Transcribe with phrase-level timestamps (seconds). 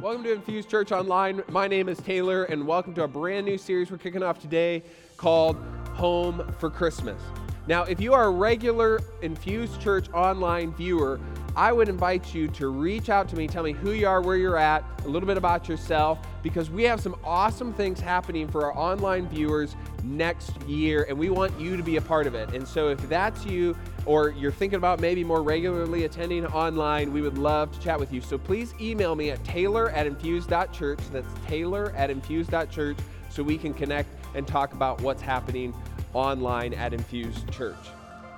[0.00, 1.42] Welcome to Infuse Church Online.
[1.48, 4.84] My name is Taylor, and welcome to a brand new series we're kicking off today
[5.16, 5.56] called
[5.94, 7.20] Home for Christmas.
[7.66, 11.18] Now, if you are a regular Infuse Church Online viewer,
[11.56, 14.36] I would invite you to reach out to me, tell me who you are, where
[14.36, 18.66] you're at, a little bit about yourself, because we have some awesome things happening for
[18.66, 19.74] our online viewers
[20.08, 22.54] next year, and we want you to be a part of it.
[22.54, 23.76] And so, if that's you,
[24.06, 28.12] or you're thinking about maybe more regularly attending online, we would love to chat with
[28.12, 28.20] you.
[28.20, 31.00] So please email me at taylor at infuse.church.
[31.12, 32.96] That's taylor at infuse.church
[33.28, 35.74] so we can connect and talk about what's happening
[36.14, 37.76] online at Infuse Church.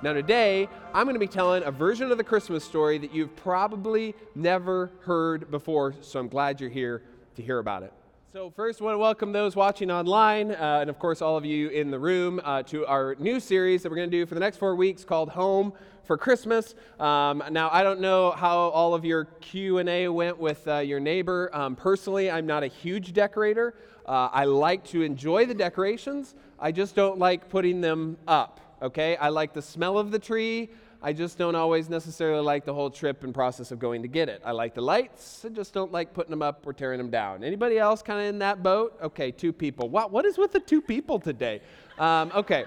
[0.03, 3.35] Now, today, I'm going to be telling a version of the Christmas story that you've
[3.35, 7.03] probably never heard before, so I'm glad you're here
[7.35, 7.93] to hear about it.
[8.33, 11.43] So, first, I want to welcome those watching online, uh, and of course, all of
[11.43, 14.35] you in the room, uh, to our new series that we're going to do for
[14.35, 15.73] the next four weeks called Home
[16.05, 16.73] for Christmas.
[16.97, 20.77] Um, now, I don't know how all of your Q and A went with uh,
[20.77, 21.49] your neighbor.
[21.53, 23.73] Um, personally, I'm not a huge decorator.
[24.05, 26.33] Uh, I like to enjoy the decorations.
[26.57, 29.15] I just don't like putting them up okay?
[29.17, 30.69] I like the smell of the tree.
[31.03, 34.29] I just don't always necessarily like the whole trip and process of going to get
[34.29, 34.41] it.
[34.45, 35.43] I like the lights.
[35.43, 37.43] I just don't like putting them up or tearing them down.
[37.43, 38.97] Anybody else kind of in that boat?
[39.01, 39.89] Okay, two people.
[39.89, 41.61] What, what is with the two people today?
[41.97, 42.65] Um, okay.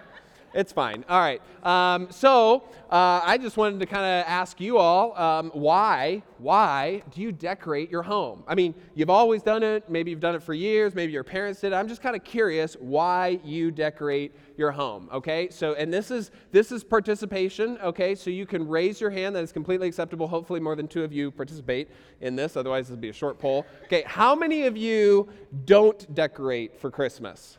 [0.54, 1.04] It's fine.
[1.08, 1.42] All right.
[1.64, 7.02] Um, so uh, I just wanted to kind of ask you all um, why, why
[7.12, 8.44] do you decorate your home?
[8.46, 9.90] I mean, you've always done it.
[9.90, 10.94] Maybe you've done it for years.
[10.94, 11.72] Maybe your parents did.
[11.72, 15.08] I'm just kind of curious why you decorate your home.
[15.12, 15.48] Okay.
[15.50, 17.76] So and this is this is participation.
[17.82, 18.14] Okay.
[18.14, 19.34] So you can raise your hand.
[19.34, 20.28] That is completely acceptable.
[20.28, 21.88] Hopefully, more than two of you participate
[22.20, 22.56] in this.
[22.56, 23.66] Otherwise, this will be a short poll.
[23.86, 24.04] Okay.
[24.06, 25.28] How many of you
[25.64, 27.58] don't decorate for Christmas?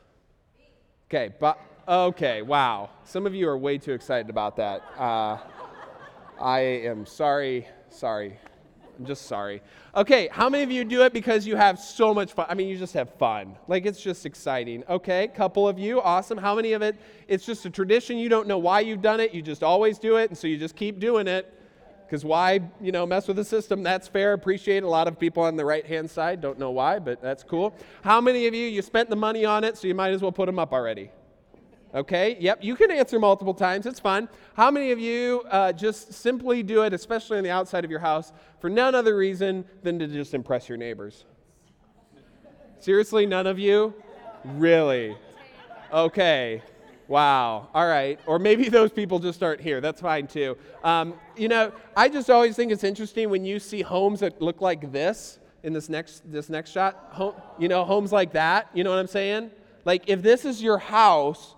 [1.10, 1.34] Okay.
[1.42, 2.90] But Okay, wow.
[3.04, 4.82] Some of you are way too excited about that.
[4.98, 5.38] Uh,
[6.42, 8.40] I am sorry, sorry.
[8.98, 9.62] I'm just sorry.
[9.96, 12.48] Okay, how many of you do it because you have so much fun?
[12.50, 13.56] I mean, you just have fun.
[13.68, 14.84] Like, it's just exciting.
[14.90, 16.40] Okay, couple of you, awesome.
[16.40, 16.96] How many of it,
[17.28, 18.18] it's just a tradition.
[18.18, 20.58] You don't know why you've done it, you just always do it, and so you
[20.58, 21.54] just keep doing it.
[22.08, 23.84] Because why, you know, mess with the system?
[23.84, 24.34] That's fair.
[24.34, 26.42] Appreciate a lot of people on the right hand side.
[26.42, 27.76] Don't know why, but that's cool.
[28.04, 30.32] How many of you, you spent the money on it, so you might as well
[30.32, 31.12] put them up already?
[31.96, 33.86] Okay, yep, you can answer multiple times.
[33.86, 34.28] It's fun.
[34.54, 38.02] How many of you uh, just simply do it, especially on the outside of your
[38.02, 41.24] house, for none other reason than to just impress your neighbors?
[42.82, 43.94] Seriously, none of you?
[44.44, 45.16] Really?
[45.94, 46.62] Okay.
[47.08, 47.70] Wow.
[47.74, 48.20] All right.
[48.26, 49.80] Or maybe those people just aren't here.
[49.80, 50.58] That's fine too.
[50.84, 54.60] Um, you know, I just always think it's interesting when you see homes that look
[54.60, 57.08] like this in this next this next shot.
[57.12, 58.68] Home, you know, homes like that.
[58.74, 59.52] You know what I'm saying?
[59.86, 61.56] Like if this is your house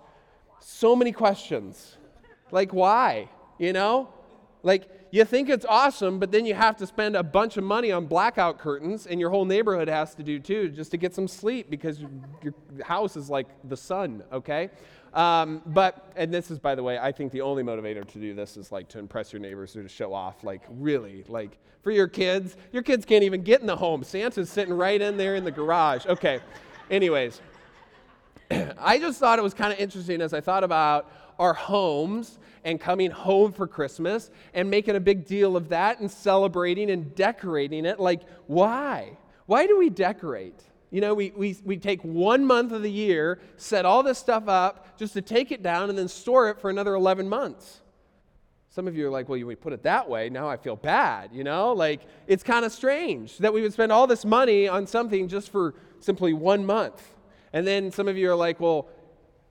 [0.60, 1.96] so many questions.
[2.50, 3.28] Like, why?
[3.58, 4.08] You know?
[4.62, 7.92] Like, you think it's awesome, but then you have to spend a bunch of money
[7.92, 11.28] on blackout curtains, and your whole neighborhood has to do too, just to get some
[11.28, 12.54] sleep because your
[12.84, 14.68] house is like the sun, okay?
[15.14, 18.34] Um, but, and this is, by the way, I think the only motivator to do
[18.34, 20.44] this is like to impress your neighbors or to show off.
[20.44, 24.04] Like, really, like for your kids, your kids can't even get in the home.
[24.04, 26.04] Santa's sitting right in there in the garage.
[26.06, 26.40] Okay,
[26.90, 27.40] anyways.
[28.78, 32.80] I just thought it was kind of interesting as I thought about our homes and
[32.80, 37.84] coming home for Christmas and making a big deal of that and celebrating and decorating
[37.84, 38.00] it.
[38.00, 39.16] Like, why?
[39.46, 40.62] Why do we decorate?
[40.90, 44.48] You know, we, we, we take one month of the year, set all this stuff
[44.48, 47.82] up just to take it down and then store it for another 11 months.
[48.70, 50.30] Some of you are like, well, we put it that way.
[50.30, 51.72] Now I feel bad, you know?
[51.72, 55.50] Like, it's kind of strange that we would spend all this money on something just
[55.50, 57.02] for simply one month.
[57.52, 58.88] And then some of you are like, well,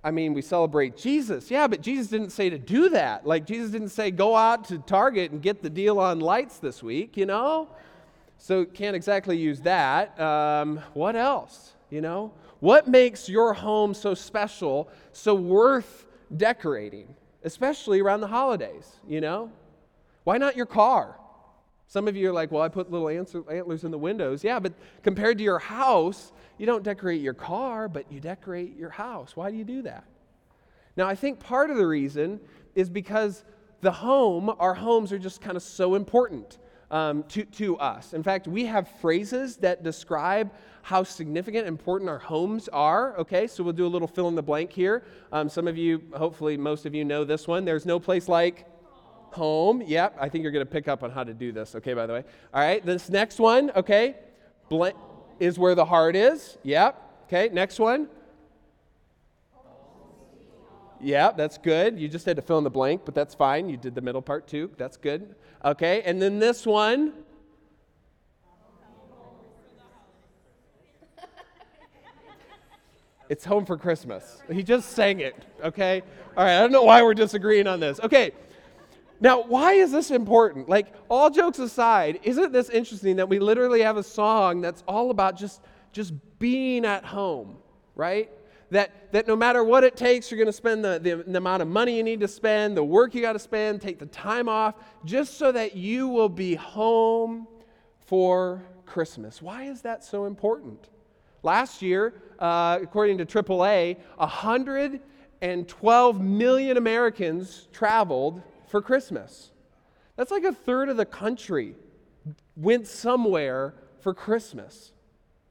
[0.03, 1.51] I mean, we celebrate Jesus.
[1.51, 3.25] Yeah, but Jesus didn't say to do that.
[3.25, 6.81] Like, Jesus didn't say, go out to Target and get the deal on lights this
[6.81, 7.67] week, you know?
[8.37, 10.17] So, can't exactly use that.
[10.19, 12.31] Um, what else, you know?
[12.59, 16.05] What makes your home so special, so worth
[16.35, 17.13] decorating,
[17.43, 19.51] especially around the holidays, you know?
[20.23, 21.17] Why not your car?
[21.87, 24.43] Some of you are like, well, I put little antlers in the windows.
[24.43, 24.73] Yeah, but
[25.03, 29.35] compared to your house, you don't decorate your car, but you decorate your house.
[29.35, 30.03] Why do you do that?
[30.97, 32.41] Now, I think part of the reason
[32.75, 33.45] is because
[33.81, 36.57] the home, our homes are just kind of so important
[36.91, 38.13] um, to, to us.
[38.13, 40.51] In fact, we have phrases that describe
[40.81, 43.17] how significant important our homes are.
[43.17, 45.03] Okay, so we'll do a little fill in the blank here.
[45.31, 47.63] Um, some of you, hopefully, most of you know this one.
[47.63, 48.65] There's no place like
[49.37, 49.81] home.
[49.85, 52.05] Yep, I think you're going to pick up on how to do this, okay, by
[52.05, 52.23] the way.
[52.53, 54.17] All right, this next one, okay,
[54.69, 54.87] bl-
[55.39, 56.57] is where the heart is.
[56.63, 58.09] Yep, okay, next one.
[60.99, 61.99] Yeah, that's good.
[61.99, 63.69] You just had to fill in the blank, but that's fine.
[63.69, 64.71] You did the middle part too.
[64.77, 65.35] That's good.
[65.63, 67.13] Okay, and then this one.
[73.29, 74.41] It's home for Christmas.
[74.49, 76.01] He just sang it, okay?
[76.37, 77.99] All right, I don't know why we're disagreeing on this.
[77.99, 78.31] Okay,
[79.19, 80.69] now why is this important?
[80.69, 85.09] Like, all jokes aside, isn't this interesting that we literally have a song that's all
[85.09, 85.61] about just,
[85.91, 87.57] just being at home,
[87.95, 88.29] right?
[88.69, 91.61] That, that no matter what it takes, you're going to spend the, the, the amount
[91.61, 94.49] of money you need to spend, the work you got to spend, take the time
[94.49, 94.75] off,
[95.05, 97.47] just so that you will be home
[98.05, 99.41] for Christmas.
[99.41, 100.89] Why is that so important?
[101.43, 109.51] Last year, uh, according to AAA, 112 million Americans traveled for Christmas.
[110.15, 111.75] That's like a third of the country
[112.55, 114.91] went somewhere for Christmas.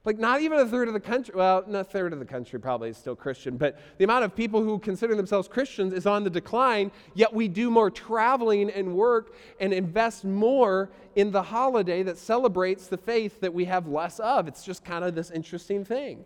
[0.07, 2.61] Like, not even a third of the country, well, not a third of the country
[2.61, 6.23] probably is still Christian, but the amount of people who consider themselves Christians is on
[6.23, 12.03] the decline, yet we do more traveling and work and invest more in the holiday
[12.03, 14.47] that celebrates the faith that we have less of.
[14.47, 16.23] It's just kind of this interesting thing.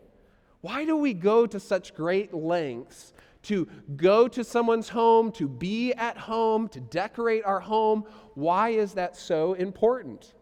[0.62, 5.94] Why do we go to such great lengths to go to someone's home, to be
[5.94, 8.06] at home, to decorate our home?
[8.36, 10.34] Why is that so important?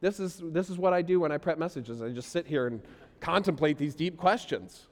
[0.00, 2.00] This is, this is what I do when I prep messages.
[2.00, 2.80] I just sit here and
[3.20, 4.86] contemplate these deep questions.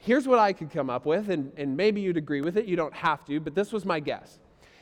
[0.00, 2.64] Here's what I could come up with, and, and maybe you'd agree with it.
[2.64, 4.38] You don't have to, but this was my guess.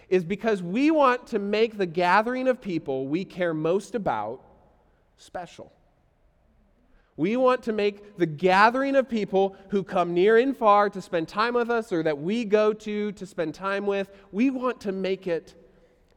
[0.09, 4.45] Is because we want to make the gathering of people we care most about
[5.17, 5.73] special.
[7.17, 11.29] We want to make the gathering of people who come near and far to spend
[11.29, 14.93] time with us or that we go to to spend time with, we want to
[14.93, 15.55] make it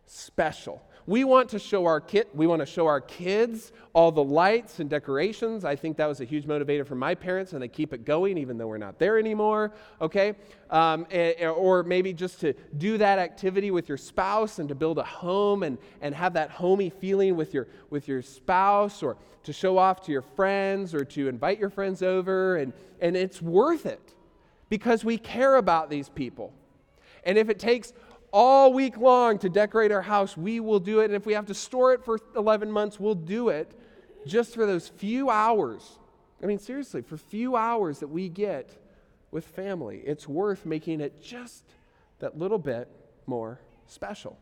[0.06, 0.82] special.
[1.06, 4.80] We want to show our kid, we want to show our kids all the lights
[4.80, 5.66] and decorations.
[5.66, 8.38] I think that was a huge motivator for my parents, and they keep it going
[8.38, 9.74] even though we're not there anymore.
[10.00, 10.34] Okay,
[10.70, 11.06] um,
[11.42, 15.64] or maybe just to do that activity with your spouse and to build a home
[15.64, 20.02] and, and have that homey feeling with your with your spouse, or to show off
[20.06, 22.72] to your friends, or to invite your friends over, and
[23.02, 24.14] and it's worth it
[24.70, 26.54] because we care about these people.
[27.26, 27.94] And if it takes
[28.34, 31.06] all week long to decorate our house, we will do it.
[31.06, 33.72] And if we have to store it for 11 months, we'll do it
[34.26, 36.00] just for those few hours.
[36.42, 38.76] I mean, seriously, for few hours that we get
[39.32, 41.64] with family, it's worth making it just
[42.20, 42.90] that little bit
[43.28, 44.38] more special.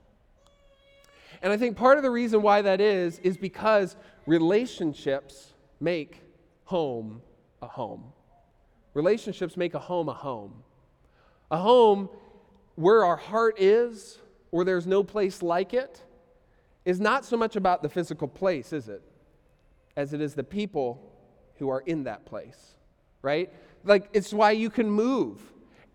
[1.42, 6.22] And I think part of the reason why that is, is because relationships make
[6.64, 7.22] home
[7.62, 8.14] a home.
[8.94, 10.64] Relationships make a home a home.
[11.50, 12.10] A home
[12.82, 14.20] where our heart is,
[14.52, 16.02] or there's no place like it,
[16.84, 19.02] is not so much about the physical place, is it?
[19.96, 21.12] As it is the people
[21.58, 22.76] who are in that place,
[23.22, 23.52] right?
[23.84, 25.40] Like, it's why you can move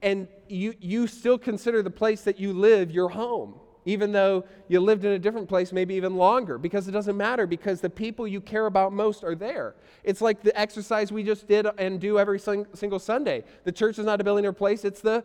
[0.03, 3.55] and you, you still consider the place that you live your home,
[3.85, 7.47] even though you lived in a different place maybe even longer, because it doesn't matter,
[7.47, 9.75] because the people you care about most are there.
[10.05, 13.43] It's like the exercise we just did and do every sing- single Sunday.
[13.65, 15.25] The church is not a building or place, it's the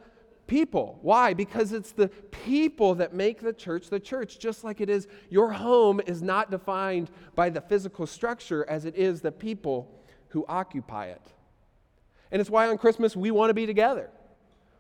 [0.51, 1.00] people.
[1.01, 1.33] Why?
[1.33, 5.50] Because it's the people that make the church the church, just like it is your
[5.50, 11.06] home is not defined by the physical structure as it is the people who occupy
[11.06, 11.21] it.
[12.31, 14.09] And it's why on Christmas we want to be together.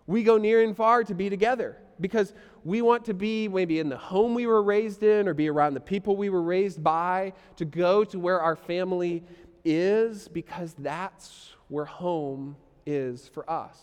[0.07, 2.33] We go near and far to be together because
[2.65, 5.75] we want to be maybe in the home we were raised in or be around
[5.75, 9.23] the people we were raised by, to go to where our family
[9.63, 13.77] is because that's where home is for us.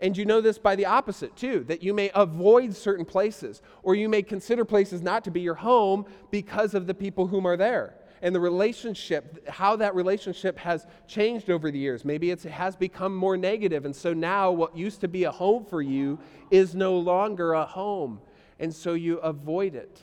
[0.00, 3.94] And you know this by the opposite, too, that you may avoid certain places, or
[3.94, 7.56] you may consider places not to be your home because of the people whom are
[7.56, 7.94] there.
[8.22, 12.04] And the relationship, how that relationship has changed over the years.
[12.04, 15.64] Maybe it has become more negative, and so now what used to be a home
[15.64, 16.18] for you
[16.50, 18.20] is no longer a home,
[18.58, 20.02] and so you avoid it.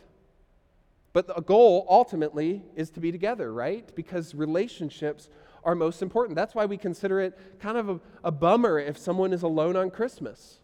[1.13, 3.89] But the goal ultimately is to be together, right?
[3.95, 5.29] Because relationships
[5.67, 6.35] are most important.
[6.35, 9.91] That's why we consider it kind of a, a bummer if someone is alone on
[9.91, 10.59] Christmas.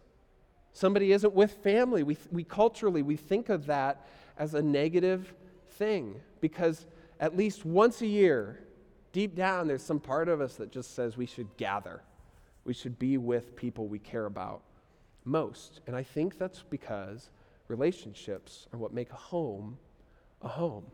[0.72, 2.02] Somebody isn't with family.
[2.02, 4.08] We, we culturally, we think of that
[4.38, 5.32] as a negative
[5.72, 6.86] thing because
[7.20, 8.60] at least once a year,
[9.12, 12.02] deep down, there's some part of us that just says we should gather.
[12.64, 14.62] We should be with people we care about
[15.24, 15.80] most.
[15.86, 17.28] And I think that's because
[17.68, 19.76] relationships are what make a home
[20.44, 20.84] a home.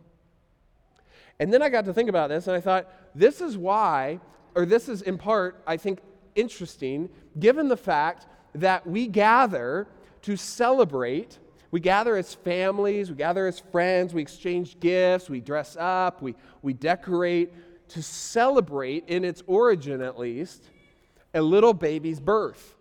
[1.41, 4.21] And then I got to think about this and I thought, this is why,
[4.55, 6.01] or this is in part, I think,
[6.37, 9.89] interesting, given the fact that we gather
[10.23, 11.39] to celebrate.
[11.71, 16.35] We gather as families, we gather as friends, we exchange gifts, we dress up, we,
[16.63, 17.53] we decorate
[17.89, 20.65] to celebrate, in its origin at least,
[21.33, 22.77] a little baby's birth.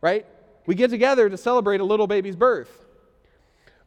[0.00, 0.26] Right?
[0.66, 2.81] We get together to celebrate a little baby's birth.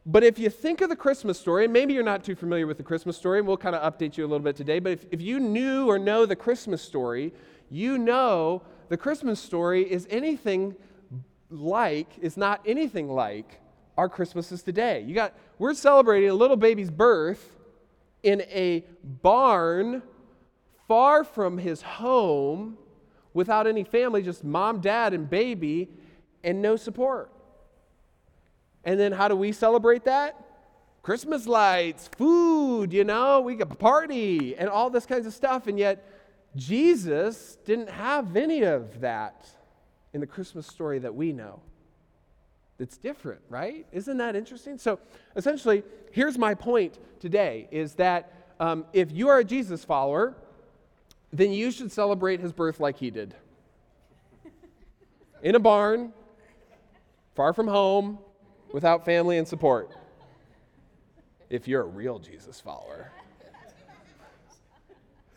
[0.06, 2.84] But if you think of the Christmas story, maybe you're not too familiar with the
[2.84, 5.22] Christmas story, and we'll kind of update you a little bit today, but if, if
[5.22, 7.34] you knew or know the Christmas story,
[7.72, 10.76] you know the Christmas story is anything
[11.50, 13.60] like, is not anything like
[13.98, 15.02] our Christmases today.
[15.02, 17.56] You got, we're celebrating a little baby's birth
[18.22, 20.04] in a barn
[20.88, 22.78] far from his home
[23.34, 25.90] without any family, just mom, dad, and baby,
[26.44, 27.32] and no support.
[28.86, 30.40] And then how do we celebrate that?
[31.02, 35.68] Christmas lights, food, you know, we a party and all this kinds of stuff.
[35.68, 36.08] And yet,
[36.56, 39.48] Jesus didn't have any of that
[40.14, 41.60] in the Christmas story that we know.
[42.80, 43.86] It's different, right?
[43.92, 44.78] Isn't that interesting?
[44.78, 45.00] So,
[45.36, 50.36] essentially, here's my point today is that um, if you are a Jesus follower,
[51.32, 53.36] then you should celebrate his birth like he did
[55.44, 56.12] in a barn,
[57.36, 58.18] far from home,
[58.76, 59.90] without family and support.
[61.50, 63.10] If you're a real Jesus follower.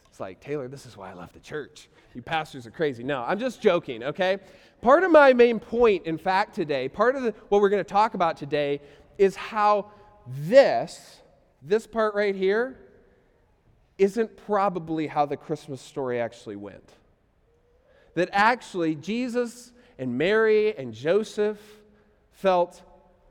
[0.09, 1.89] It's like, Taylor, this is why I left the church.
[2.15, 3.05] You pastors are crazy.
[3.05, 4.39] No, I'm just joking, okay?
[4.83, 7.89] Part of my main point, in fact, today, part of the, what we're going to
[7.89, 8.81] talk about today
[9.19, 9.93] is how
[10.27, 11.21] this,
[11.63, 12.77] this part right here,
[13.99, 16.91] isn't probably how the Christmas story actually went.
[18.15, 21.61] That actually, Jesus and Mary and Joseph
[22.33, 22.83] felt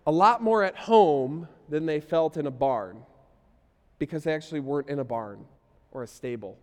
[0.07, 3.03] a lot more at home than they felt in a barn
[3.99, 5.43] because they actually weren't in a barn
[5.91, 6.57] or a stable.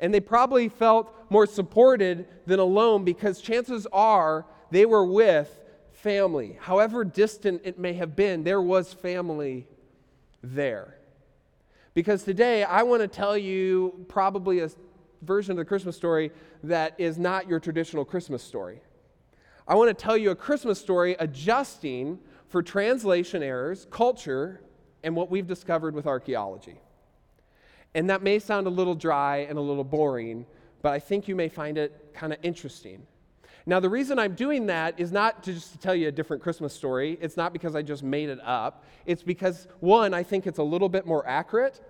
[0.00, 5.58] And they probably felt more supported than alone because chances are they were with
[5.92, 6.58] family.
[6.60, 9.66] However distant it may have been, there was family
[10.42, 10.98] there.
[11.94, 14.70] Because today I want to tell you probably a
[15.22, 16.32] version of the Christmas story
[16.64, 18.82] that is not your traditional Christmas story.
[19.70, 24.62] I want to tell you a Christmas story adjusting for translation errors, culture,
[25.04, 26.80] and what we've discovered with archaeology.
[27.94, 30.44] And that may sound a little dry and a little boring,
[30.82, 33.06] but I think you may find it kind of interesting.
[33.64, 36.42] Now, the reason I'm doing that is not to just to tell you a different
[36.42, 37.16] Christmas story.
[37.20, 38.84] It's not because I just made it up.
[39.06, 41.80] It's because, one, I think it's a little bit more accurate.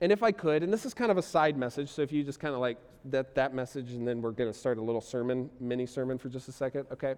[0.00, 2.22] And if I could, and this is kind of a side message, so if you
[2.22, 5.00] just kind of like that, that message, and then we're going to start a little
[5.00, 7.14] sermon, mini sermon for just a second, okay?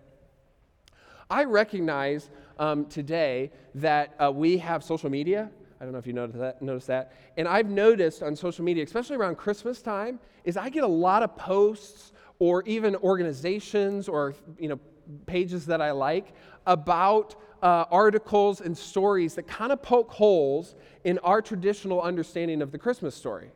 [1.29, 5.51] I recognize um, today that uh, we have social media.
[5.81, 7.13] I don't know if you noticed that, noticed that.
[7.37, 11.23] And I've noticed on social media, especially around Christmas time, is I get a lot
[11.23, 14.81] of posts or even organizations or you know
[15.27, 16.35] pages that I like
[16.67, 20.75] about uh, articles and stories that kind of poke holes
[21.05, 23.51] in our traditional understanding of the Christmas story.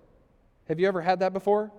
[0.68, 1.70] Have you ever had that before?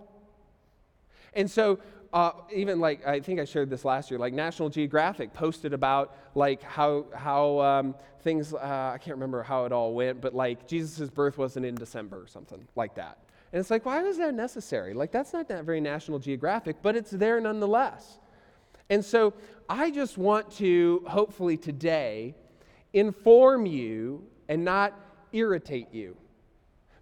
[1.34, 1.80] And so,
[2.14, 6.16] uh, even like I think I shared this last year, like National Geographic posted about
[6.34, 10.68] like how how um, things uh, I can't remember how it all went, but like
[10.68, 13.18] Jesus' birth wasn't in December or something like that.
[13.52, 14.94] And it's like, why was that necessary?
[14.94, 18.18] Like that's not that very National Geographic, but it's there nonetheless.
[18.90, 19.34] And so
[19.68, 22.36] I just want to hopefully today
[22.94, 24.94] inform you and not
[25.34, 26.16] irritate you.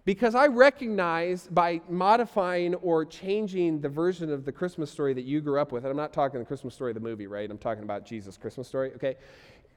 [0.04, 5.40] Because I recognize by modifying or changing the version of the Christmas story that you
[5.40, 7.50] grew up with, and I'm not talking the Christmas story of the movie, right?
[7.50, 9.16] I'm talking about Jesus' Christmas story, okay?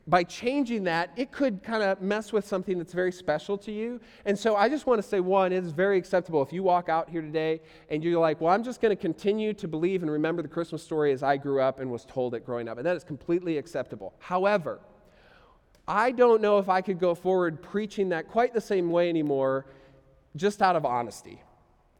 [0.09, 3.99] By changing that, it could kind of mess with something that's very special to you.
[4.23, 6.87] And so I just want to say one, it is very acceptable if you walk
[6.87, 7.59] out here today
[7.89, 10.81] and you're like, well, I'm just going to continue to believe and remember the Christmas
[10.81, 12.77] story as I grew up and was told it growing up.
[12.77, 14.13] And that is completely acceptable.
[14.19, 14.79] However,
[15.85, 19.65] I don't know if I could go forward preaching that quite the same way anymore
[20.37, 21.41] just out of honesty.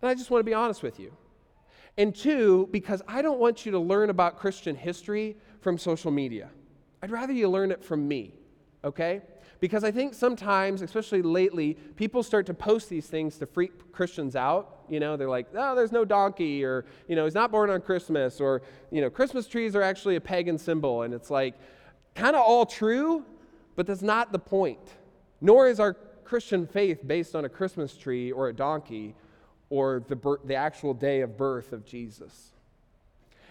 [0.01, 1.11] And I just want to be honest with you.
[1.97, 6.51] And two, because I don't want you to learn about Christian history from social media.
[7.07, 8.33] I'd rather you learn it from me,
[8.83, 9.21] okay?
[9.61, 14.35] Because I think sometimes, especially lately, people start to post these things to freak Christians
[14.35, 14.79] out.
[14.89, 17.79] You know, they're like, oh, there's no donkey, or, you know, he's not born on
[17.79, 18.61] Christmas, or,
[18.91, 21.03] you know, Christmas trees are actually a pagan symbol.
[21.03, 21.53] And it's like,
[22.13, 23.23] kind of all true,
[23.77, 24.97] but that's not the point.
[25.39, 25.93] Nor is our
[26.25, 29.15] Christian faith based on a Christmas tree or a donkey
[29.69, 32.51] or the, bir- the actual day of birth of Jesus.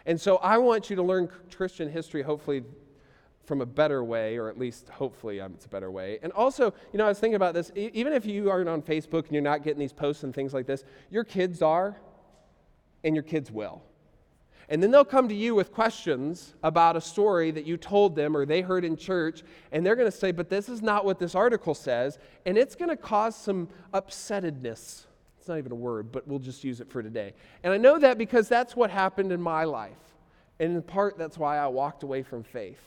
[0.05, 2.63] And so I want you to learn Christian history, hopefully,
[3.47, 6.19] from a better way, or at least hopefully um, it's a better way.
[6.23, 7.71] And also, you know, I was thinking about this.
[7.77, 10.53] E- even if you aren't on Facebook and you're not getting these posts and things
[10.53, 11.97] like this, your kids are,
[13.05, 13.83] and your kids will.
[14.69, 18.37] And then they'll come to you with questions about a story that you told them
[18.37, 21.21] or they heard in church, and they're going to say, But this is not what
[21.21, 22.19] this article says.
[22.45, 25.05] And it's going to cause some upsettedness.
[25.39, 27.35] It's not even a word, but we'll just use it for today.
[27.63, 29.93] And I know that because that's what happened in my life.
[30.59, 32.81] And in part, that's why I walked away from faith.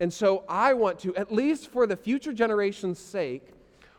[0.00, 3.52] And so I want to, at least for the future generation's sake,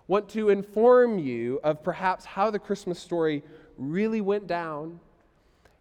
[0.08, 3.44] want to inform you of perhaps how the Christmas story
[3.78, 5.00] really went down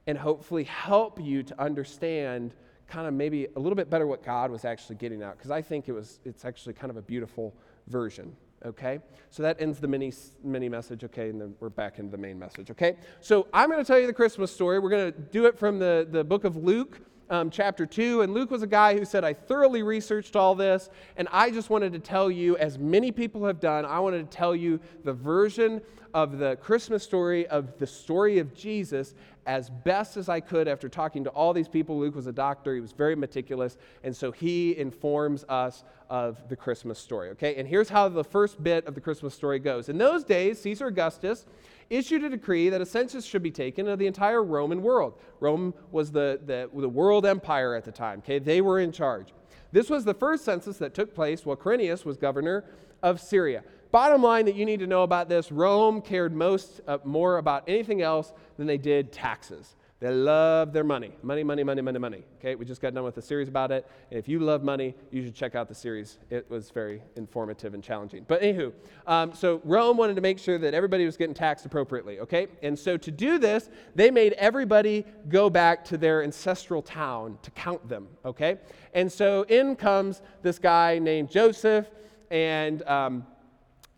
[0.07, 2.55] and hopefully help you to understand
[2.87, 5.63] kind of maybe a little bit better what God was actually getting at because I
[5.63, 7.55] think it was it's actually kind of a beautiful
[7.87, 8.37] version.
[8.67, 8.99] Okay,
[9.31, 10.13] so that ends the mini
[10.45, 11.03] mini message.
[11.05, 12.71] Okay, and then we're back into the main message.
[12.71, 14.79] Okay, so I'm going to tell you the Christmas story.
[14.79, 18.23] We're going to do it from the the book of Luke, um, chapter 2.
[18.23, 21.71] And Luke was a guy who said, I thoroughly researched all this, and I just
[21.71, 25.13] wanted to tell you, as many people have done, I wanted to tell you the
[25.13, 25.81] version
[26.13, 29.15] of the Christmas story of the story of Jesus
[29.47, 31.99] as best as I could after talking to all these people.
[31.99, 36.57] Luke was a doctor, he was very meticulous, and so he informs us of the
[36.57, 37.31] Christmas story.
[37.31, 39.89] Okay, and here's how the first bit of the Christmas story goes.
[39.89, 41.47] In those days, Caesar Augustus
[41.91, 45.15] issued a decree that a census should be taken of the entire Roman world.
[45.41, 48.39] Rome was the, the, the world empire at the time, okay?
[48.39, 49.35] They were in charge.
[49.73, 52.65] This was the first census that took place while Quirinius was governor
[53.03, 53.63] of Syria.
[53.91, 57.65] Bottom line that you need to know about this Rome cared most uh, more about
[57.67, 59.75] anything else than they did taxes.
[60.01, 61.13] They love their money.
[61.23, 62.25] Money, money, money, money, money.
[62.39, 63.87] Okay, we just got done with a series about it.
[64.11, 66.17] And if you love money, you should check out the series.
[66.31, 68.25] It was very informative and challenging.
[68.27, 68.73] But anywho,
[69.07, 72.19] um, so Rome wanted to make sure that everybody was getting taxed appropriately.
[72.21, 77.37] Okay, and so to do this, they made everybody go back to their ancestral town
[77.43, 78.09] to count them.
[78.25, 78.57] Okay,
[78.95, 81.91] and so in comes this guy named Joseph,
[82.31, 83.27] and um,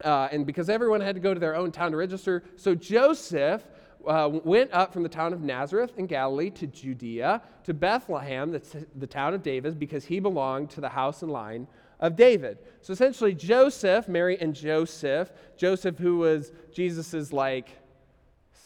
[0.04, 3.62] uh, and because everyone had to go to their own town to register, so Joseph
[4.06, 9.06] uh, went up from the town of Nazareth in Galilee to Judea, to Bethlehem, the
[9.06, 11.66] town of David, because he belonged to the house and line
[12.00, 12.58] of David.
[12.80, 17.78] So essentially, Joseph, Mary and Joseph, Joseph, who was Jesus's like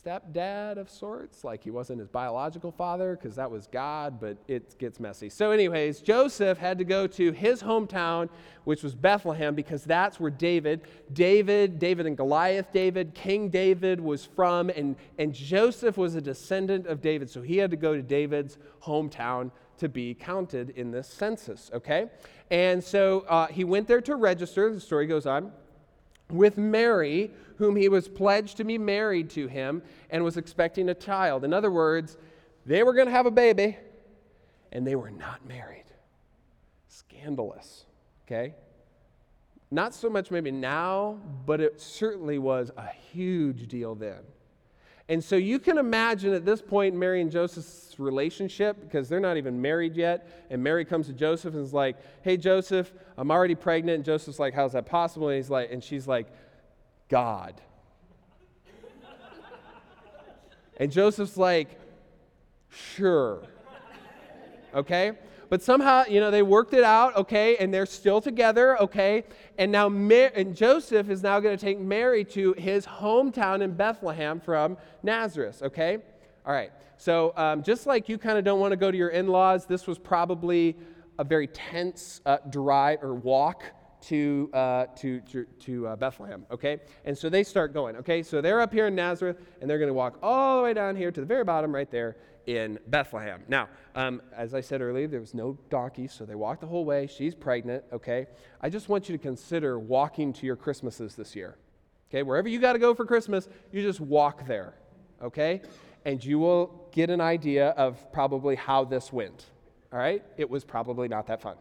[0.07, 1.45] stepdad of sorts.
[1.45, 5.29] Like he wasn't his biological father because that was God, but it gets messy.
[5.29, 8.29] So, anyways, Joseph had to go to his hometown,
[8.65, 14.25] which was Bethlehem, because that's where David, David, David and Goliath, David, King David was
[14.25, 17.29] from, and, and Joseph was a descendant of David.
[17.29, 22.09] So he had to go to David's hometown to be counted in this census, okay?
[22.51, 24.73] And so uh, he went there to register.
[24.73, 25.53] The story goes on
[26.31, 30.95] with Mary, whom he was pledged to be married to him and was expecting a
[30.95, 31.45] child.
[31.45, 32.17] In other words,
[32.65, 33.77] they were going to have a baby
[34.73, 35.85] and they were not married.
[36.89, 37.87] Scandalous,
[38.27, 38.55] okay?
[39.71, 44.21] Not so much maybe now, but it certainly was a huge deal then.
[45.09, 49.37] And so you can imagine at this point Mary and Joseph's relationship, because they're not
[49.37, 50.47] even married yet.
[50.51, 53.97] And Mary comes to Joseph and is like, Hey, Joseph, I'm already pregnant.
[53.97, 55.29] And Joseph's like, How's that possible?
[55.29, 56.27] And he's like, and she's like,
[57.09, 57.61] God.
[60.77, 61.79] and Joseph's like,
[62.69, 63.43] Sure.
[64.75, 65.13] Okay?
[65.49, 69.25] But somehow, you know, they worked it out, okay, and they're still together, okay.
[69.59, 73.75] And now, Mar- and Joseph is now going to take Mary to his hometown in
[73.75, 75.99] Bethlehem from Nazareth, okay.
[76.45, 76.73] All right.
[76.99, 79.87] So um, just like you kind of don't want to go to your in-laws, this
[79.87, 80.77] was probably
[81.19, 83.65] a very tense uh, drive or walk
[84.03, 86.79] to, uh, to, to, to uh, Bethlehem, okay?
[87.05, 88.23] And so they start going, okay?
[88.23, 90.97] So they're up here in Nazareth, and they're going to walk all the way down
[90.97, 93.43] here to the very bottom right there, in Bethlehem.
[93.49, 96.85] Now, um, as I said earlier, there was no donkey, so they walked the whole
[96.85, 97.07] way.
[97.07, 98.27] She's pregnant, okay?
[98.61, 101.57] I just want you to consider walking to your Christmases this year.
[102.09, 104.75] Okay, wherever you got to go for Christmas, you just walk there,
[105.21, 105.61] okay?
[106.05, 109.47] And you will get an idea of probably how this went,
[109.93, 110.23] all right?
[110.37, 111.57] It was probably not that fun,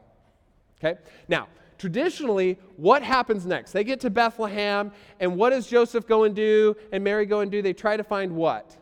[0.78, 1.00] okay?
[1.28, 1.48] Now,
[1.80, 3.72] traditionally, what happens next?
[3.72, 7.50] They get to Bethlehem, and what does Joseph go and do, and Mary go and
[7.50, 7.64] do?
[7.64, 8.78] They try to find what?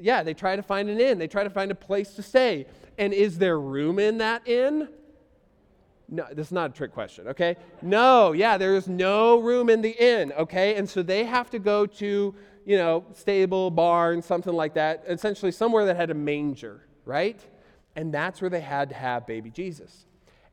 [0.00, 1.18] Yeah, they try to find an inn.
[1.18, 2.66] They try to find a place to stay.
[2.96, 4.88] And is there room in that inn?
[6.08, 7.56] No, this is not a trick question, okay?
[7.82, 10.76] No, yeah, there is no room in the inn, okay?
[10.76, 12.34] And so they have to go to,
[12.64, 17.38] you know, stable, barn, something like that, essentially somewhere that had a manger, right?
[17.94, 20.06] And that's where they had to have baby Jesus.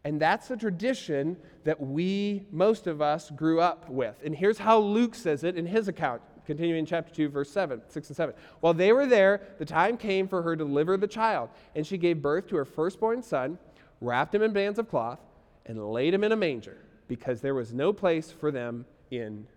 [0.03, 4.21] And that's a tradition that we, most of us, grew up with.
[4.25, 7.81] And here's how Luke says it in his account continuing in chapter 2, verse 7,
[7.87, 8.35] 6 and 7.
[8.59, 11.97] While they were there, the time came for her to deliver the child, and she
[11.97, 13.57] gave birth to her firstborn son,
[14.01, 15.19] wrapped him in bands of cloth,
[15.65, 16.77] and laid him in a manger,
[17.07, 19.47] because there was no place for them in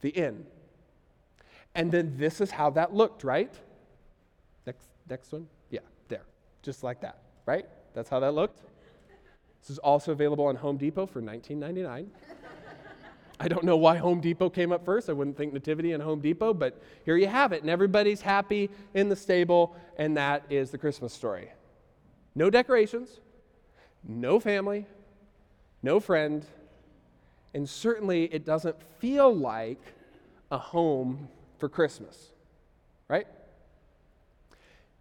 [0.00, 0.46] the inn.
[1.74, 3.52] And then this is how that looked, right?
[4.66, 5.46] Next, next one?
[5.70, 6.24] Yeah, there.
[6.62, 7.66] Just like that, right?
[7.94, 8.60] That's how that looked.
[9.60, 12.06] This is also available on Home Depot for $19.99.
[13.40, 15.08] I don't know why Home Depot came up first.
[15.08, 17.62] I wouldn't think Nativity and Home Depot, but here you have it.
[17.62, 21.52] And everybody's happy in the stable, and that is the Christmas story.
[22.34, 23.20] No decorations,
[24.02, 24.86] no family,
[25.82, 26.44] no friend,
[27.54, 29.80] and certainly it doesn't feel like
[30.50, 32.32] a home for Christmas,
[33.06, 33.26] right?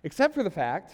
[0.04, 0.94] Except for the fact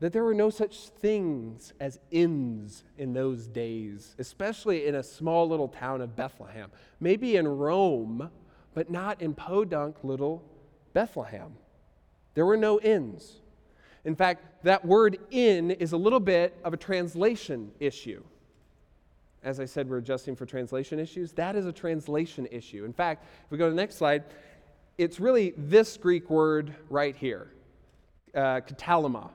[0.00, 5.48] that there were no such things as inns in those days, especially in a small
[5.48, 6.70] little town of Bethlehem.
[7.00, 8.30] Maybe in Rome,
[8.74, 10.44] but not in podunk little
[10.92, 11.54] Bethlehem.
[12.34, 13.40] There were no inns.
[14.04, 18.22] In fact, that word inn is a little bit of a translation issue.
[19.42, 21.32] As I said, we're adjusting for translation issues.
[21.32, 22.84] That is a translation issue.
[22.84, 24.24] In fact, if we go to the next slide,
[24.98, 27.50] it's really this Greek word right here,
[28.34, 29.30] uh, kataluma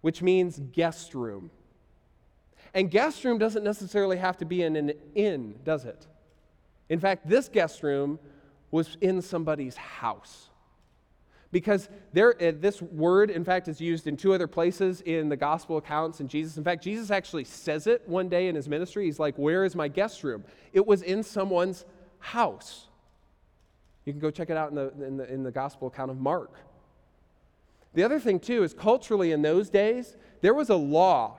[0.00, 1.50] which means guest room.
[2.74, 6.06] And guest room doesn't necessarily have to be in an inn, does it?
[6.88, 8.18] In fact, this guest room
[8.70, 10.48] was in somebody's house.
[11.50, 15.36] Because there, uh, this word, in fact, is used in two other places in the
[15.36, 16.58] gospel accounts and Jesus.
[16.58, 19.06] In fact, Jesus actually says it one day in his ministry.
[19.06, 20.44] He's like, Where is my guest room?
[20.74, 21.86] It was in someone's
[22.18, 22.88] house.
[24.04, 26.18] You can go check it out in the, in the, in the gospel account of
[26.18, 26.52] Mark.
[27.94, 31.38] The other thing, too, is culturally in those days, there was a law,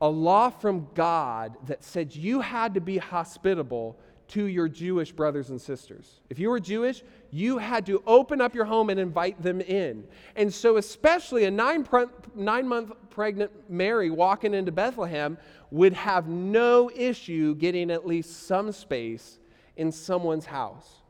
[0.00, 3.96] a law from God that said you had to be hospitable
[4.28, 6.20] to your Jewish brothers and sisters.
[6.30, 10.04] If you were Jewish, you had to open up your home and invite them in.
[10.34, 15.38] And so, especially a nine, pre- nine month pregnant Mary walking into Bethlehem
[15.70, 19.38] would have no issue getting at least some space
[19.76, 21.02] in someone's house.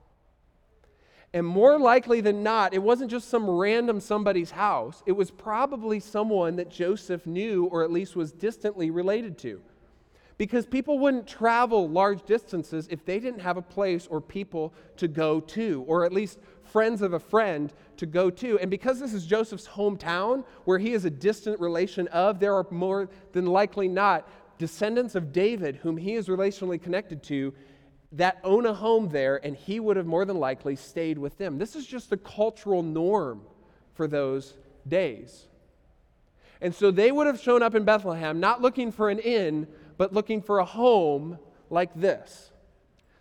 [1.35, 5.03] And more likely than not, it wasn't just some random somebody's house.
[5.05, 9.61] It was probably someone that Joseph knew or at least was distantly related to.
[10.39, 15.09] Because people wouldn't travel large distances if they didn't have a place or people to
[15.09, 18.57] go to, or at least friends of a friend to go to.
[18.61, 22.67] And because this is Joseph's hometown, where he is a distant relation of, there are
[22.71, 27.53] more than likely not descendants of David whom he is relationally connected to
[28.15, 31.59] that own a home there, and he would have more than likely stayed with them.
[31.59, 33.43] This is just the cultural norm
[33.95, 34.55] for those
[34.87, 35.47] days.
[36.61, 40.13] And so they would have shown up in Bethlehem not looking for an inn, but
[40.13, 41.39] looking for a home
[41.71, 42.53] like this.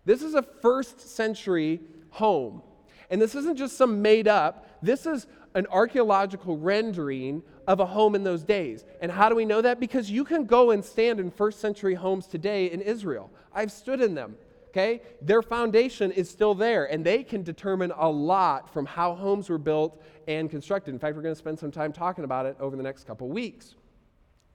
[0.05, 2.61] This is a first century home.
[3.09, 8.15] And this isn't just some made up, this is an archaeological rendering of a home
[8.15, 8.85] in those days.
[9.01, 9.79] And how do we know that?
[9.79, 13.31] Because you can go and stand in first century homes today in Israel.
[13.53, 14.35] I've stood in them
[14.73, 15.01] okay?
[15.21, 19.59] Their foundation is still there, and they can determine a lot from how homes were
[19.59, 20.93] built and constructed.
[20.93, 23.29] In fact, we're going to spend some time talking about it over the next couple
[23.29, 23.75] weeks.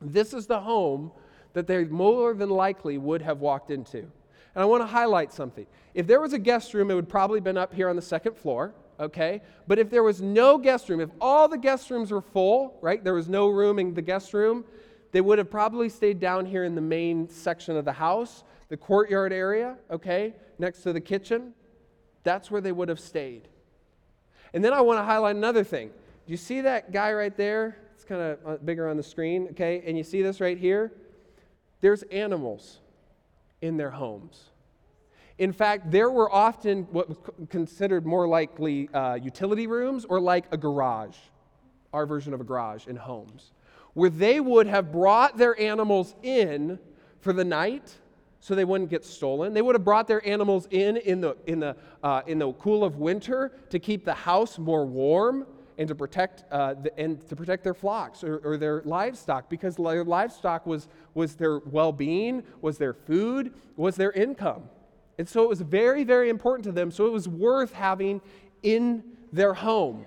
[0.00, 1.12] This is the home
[1.52, 3.98] that they more than likely would have walked into.
[3.98, 5.66] And I want to highlight something.
[5.94, 8.36] If there was a guest room, it would probably been up here on the second
[8.36, 9.40] floor, okay?
[9.68, 13.02] But if there was no guest room, if all the guest rooms were full, right?
[13.02, 14.64] There was no room in the guest room,
[15.12, 18.76] they would have probably stayed down here in the main section of the house the
[18.76, 21.54] courtyard area, okay, next to the kitchen,
[22.22, 23.48] that's where they would have stayed.
[24.52, 25.88] And then I want to highlight another thing.
[25.88, 27.78] Do you see that guy right there?
[27.94, 29.82] It's kind of uh, bigger on the screen, okay?
[29.86, 30.92] And you see this right here?
[31.80, 32.78] There's animals
[33.60, 34.50] in their homes.
[35.38, 40.46] In fact, there were often what was considered more likely uh, utility rooms or like
[40.50, 41.16] a garage,
[41.92, 43.52] our version of a garage in homes,
[43.94, 46.78] where they would have brought their animals in
[47.20, 47.98] for the night
[48.40, 49.52] so they wouldn't get stolen.
[49.52, 52.84] They would have brought their animals in in the, in the, uh, in the cool
[52.84, 55.46] of winter to keep the house more warm
[55.78, 59.76] and to protect, uh, the, and to protect their flocks or, or their livestock because
[59.76, 64.64] their livestock was, was their well being, was their food, was their income.
[65.18, 66.90] And so it was very, very important to them.
[66.90, 68.20] So it was worth having
[68.62, 70.04] in their home.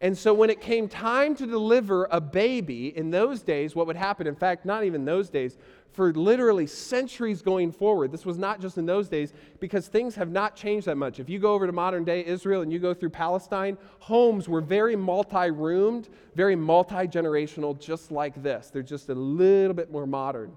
[0.00, 3.96] And so when it came time to deliver a baby in those days, what would
[3.96, 5.56] happen, in fact, not even those days,
[5.96, 8.12] for literally centuries going forward.
[8.12, 11.18] This was not just in those days because things have not changed that much.
[11.18, 14.60] If you go over to modern day Israel and you go through Palestine, homes were
[14.60, 18.68] very multi roomed, very multi generational, just like this.
[18.68, 20.52] They're just a little bit more modern.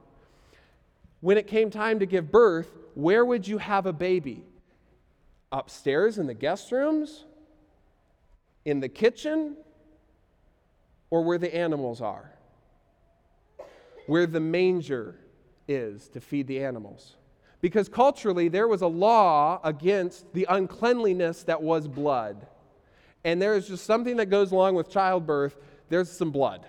[1.21, 4.43] When it came time to give birth, where would you have a baby?
[5.54, 7.23] Upstairs in the guest rooms?
[8.65, 9.58] In the kitchen?
[11.10, 12.32] Or where the animals are?
[14.06, 15.15] Where the manger
[15.67, 17.15] is to feed the animals.
[17.62, 22.48] Because culturally, there was a law against the uncleanliness that was blood.
[23.24, 25.58] And there is just something that goes along with childbirth
[25.89, 26.65] there's some blood.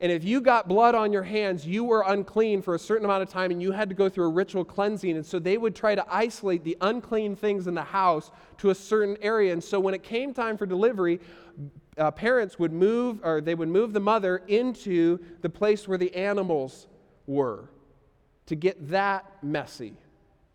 [0.00, 3.22] And if you got blood on your hands, you were unclean for a certain amount
[3.22, 5.16] of time and you had to go through a ritual cleansing.
[5.16, 8.74] And so they would try to isolate the unclean things in the house to a
[8.74, 9.52] certain area.
[9.52, 11.20] And so when it came time for delivery,
[11.96, 16.14] uh, parents would move, or they would move the mother into the place where the
[16.14, 16.86] animals
[17.26, 17.70] were.
[18.46, 19.94] to get that messy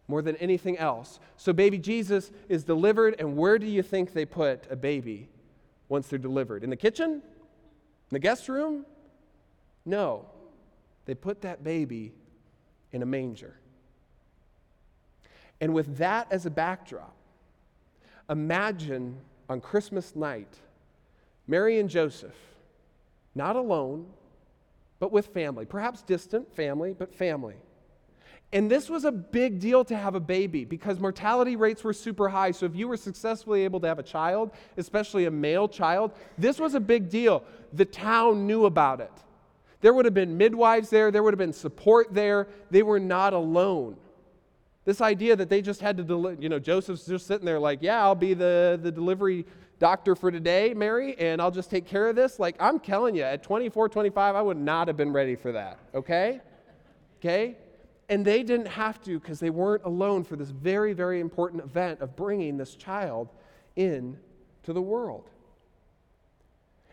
[0.08, 1.20] more than anything else.
[1.38, 5.30] So, baby Jesus is delivered, and where do you think they put a baby
[5.88, 6.64] once they're delivered?
[6.64, 7.12] In the kitchen?
[7.12, 7.22] In
[8.12, 8.86] the guest room?
[9.90, 10.26] No.
[11.06, 12.14] They put that baby
[12.92, 13.56] in a manger.
[15.60, 17.16] And with that as a backdrop,
[18.30, 19.18] imagine
[19.50, 20.56] on Christmas night,
[21.48, 22.36] Mary and Joseph,
[23.34, 24.06] not alone,
[25.00, 27.56] but with family, perhaps distant family, but family.
[28.54, 32.30] And this was a big deal to have a baby because mortality rates were super
[32.30, 32.52] high.
[32.52, 36.60] So, if you were successfully able to have a child, especially a male child, this
[36.60, 37.44] was a big deal.
[37.74, 39.12] The town knew about it.
[39.82, 42.48] There would have been midwives there, there would have been support there.
[42.70, 43.96] They were not alone.
[44.86, 47.80] This idea that they just had to, deliver, you know, Joseph's just sitting there like,
[47.82, 49.46] yeah, I'll be the, the delivery
[49.78, 52.40] doctor for today, Mary, and I'll just take care of this.
[52.40, 55.80] Like, I'm telling you, at 24, 25, I would not have been ready for that,
[55.94, 56.42] okay?
[57.20, 57.56] Okay?
[58.10, 62.02] And they didn't have to because they weren't alone for this very, very important event
[62.02, 63.30] of bringing this child
[63.76, 64.18] in
[64.64, 65.30] to the world.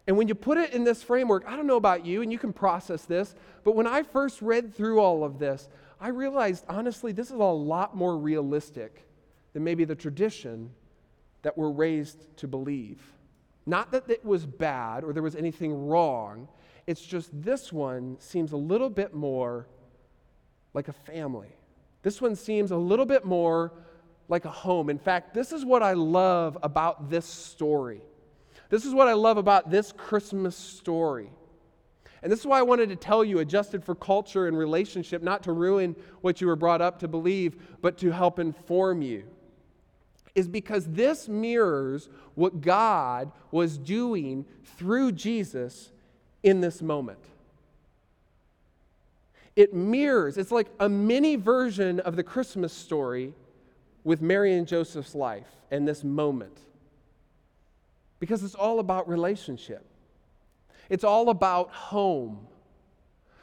[0.07, 2.39] And when you put it in this framework, I don't know about you, and you
[2.39, 5.69] can process this, but when I first read through all of this,
[6.01, 9.05] I realized, honestly, this is a lot more realistic
[9.53, 10.71] than maybe the tradition
[11.43, 13.01] that we're raised to believe.
[13.67, 16.49] Not that it was bad or there was anything wrong,
[16.87, 19.67] it's just this one seems a little bit more
[20.73, 21.49] like a family.
[22.03, 23.73] This one seems a little bit more
[24.29, 24.89] like a home.
[24.89, 28.03] In fact, this is what I love about this story.
[28.69, 31.31] This is what I love about this Christmas story.
[32.23, 35.43] And this is why I wanted to tell you, adjusted for culture and relationship, not
[35.45, 39.25] to ruin what you were brought up to believe, but to help inform you.
[40.35, 45.91] Is because this mirrors what God was doing through Jesus
[46.43, 47.21] in this moment
[49.57, 53.33] it mirrors, it's like a mini version of the Christmas story
[54.05, 56.61] with Mary and Joseph's life and this moment.
[58.19, 59.85] Because it's all about relationship,
[60.89, 62.47] it's all about home.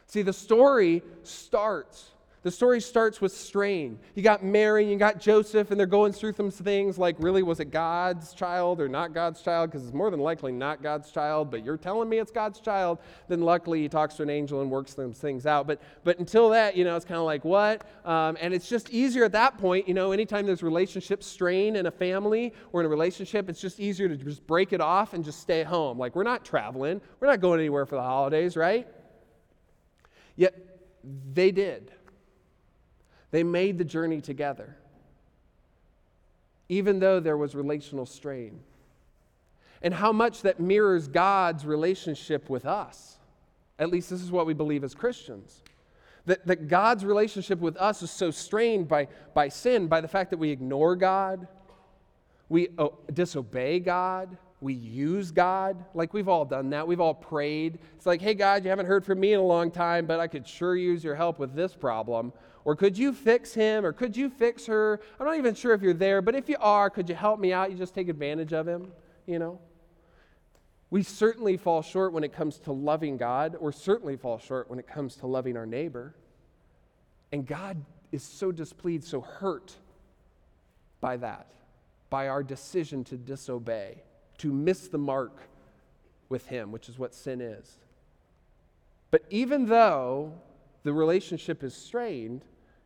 [0.08, 2.12] See, the story starts
[2.43, 3.97] the story starts with strain.
[4.15, 7.62] You got Mary, you got Joseph, and they're going through some things like, really, was
[7.62, 9.71] it God's child or not God's child?
[9.71, 12.99] Because it's more than likely not God's child, but you're telling me it's God's child.
[13.29, 15.67] Then luckily he talks to an angel and works those things out.
[15.67, 17.88] But, but until that, you know, it's kind of like, what?
[18.06, 21.86] Um, and it's just easier at that point, you know, anytime there's relationship strain in
[21.86, 25.23] a family or in a relationship, it's just easier to just break it off and
[25.23, 25.97] just stay home.
[25.97, 28.86] Like, we're not traveling, we're not going anywhere for the holidays, right?
[30.36, 30.56] Yet
[31.34, 31.93] they did.
[33.34, 34.78] They made the journey together,
[36.69, 38.60] even though there was relational strain.
[39.82, 43.17] And how much that mirrors God's relationship with us.
[43.80, 45.63] At least this is what we believe as Christians.
[46.28, 50.30] That, that God's relationship with us is so strained by, by sin, by the fact
[50.30, 51.48] that we ignore God,
[52.50, 52.69] we
[53.12, 55.84] disobey God, we use God.
[55.96, 56.88] Like we've all done that.
[56.88, 57.80] We've all prayed.
[57.96, 60.28] It's like, hey, God, you haven't heard from me in a long time, but I
[60.28, 62.32] could sure use your help with this problem.
[62.65, 63.86] Or could you fix him?
[63.86, 64.99] Or could you fix her?
[65.19, 67.52] I'm not even sure if you're there, but if you are, could you help me
[67.54, 67.71] out?
[67.71, 68.91] You just take advantage of him,
[69.26, 69.60] you know?
[70.89, 74.80] We certainly fall short when it comes to loving God, or certainly fall short when
[74.80, 76.15] it comes to loving our neighbor.
[77.32, 79.76] And God is so displeased, so hurt
[81.02, 81.47] by that,
[82.10, 84.04] by our decision to disobey
[84.43, 85.38] to miss the mark
[86.30, 87.78] with Him, which is what sin is.
[89.12, 90.34] But even though
[90.84, 92.43] the relationship is strained,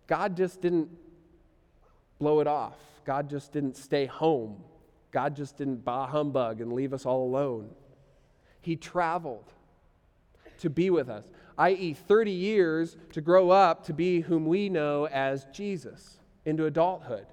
[0.08, 0.90] God just didn't
[2.20, 2.78] blow it off.
[3.06, 4.64] God just didn't stay home.
[5.12, 7.70] God just didn't bah humbug and leave us all alone.
[8.62, 9.52] He traveled
[10.60, 11.26] to be with us,
[11.58, 17.28] i.e., 30 years to grow up to be whom we know as Jesus into adulthood.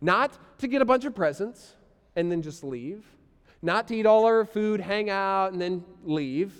[0.00, 1.76] Not to get a bunch of presents,
[2.16, 3.04] and then just leave,
[3.62, 6.52] not to eat all our food, hang out, and then leave,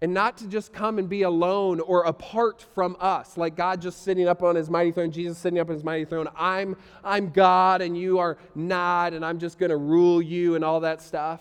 [0.00, 4.04] and not to just come and be alone or apart from us, like God just
[4.04, 6.28] sitting up on his mighty throne, Jesus sitting up on his mighty throne.
[6.36, 10.64] I'm, I'm God and you are not, and I'm just going to rule you and
[10.64, 11.40] all that stuff.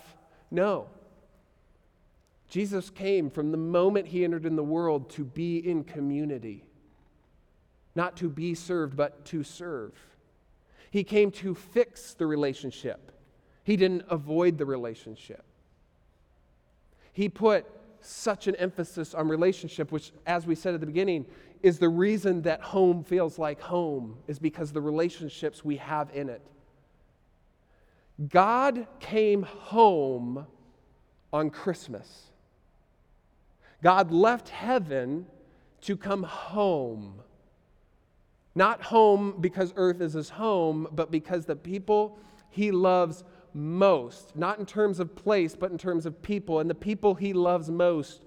[0.50, 0.88] No.
[2.50, 6.63] Jesus came from the moment he entered in the world to be in community,
[7.93, 9.93] not to be served, but to serve.
[10.89, 13.12] He came to fix the relationship,
[13.63, 15.43] he didn't avoid the relationship.
[17.12, 17.65] He put
[18.08, 21.26] such an emphasis on relationship, which, as we said at the beginning,
[21.62, 26.30] is the reason that home feels like home, is because the relationships we have in
[26.30, 26.41] it.
[28.30, 30.48] God came home
[31.32, 32.32] on Christmas.
[33.84, 35.28] God left heaven
[35.82, 37.22] to come home.
[38.56, 42.17] Not home because earth is his home, but because the people
[42.50, 43.24] he loves
[43.58, 46.60] most, not in terms of place, but in terms of people.
[46.60, 48.22] And the people he loves most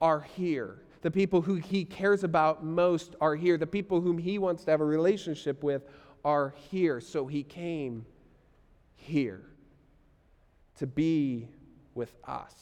[0.00, 0.82] are here.
[1.02, 3.56] The people who he cares about most are here.
[3.56, 5.82] The people whom he wants to have a relationship with
[6.24, 7.00] are here.
[7.00, 8.04] So he came
[8.96, 9.42] here
[10.78, 11.48] to be
[11.94, 12.54] with us.